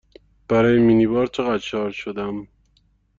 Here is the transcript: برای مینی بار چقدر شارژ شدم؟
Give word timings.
برای 0.49 0.79
مینی 0.79 1.07
بار 1.07 1.27
چقدر 1.27 1.57
شارژ 1.57 1.95
شدم؟ 1.95 2.47